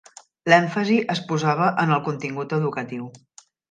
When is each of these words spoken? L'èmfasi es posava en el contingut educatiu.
L'èmfasi 0.51 0.97
es 1.17 1.23
posava 1.33 1.71
en 1.87 1.97
el 2.01 2.05
contingut 2.11 2.61
educatiu. 2.63 3.17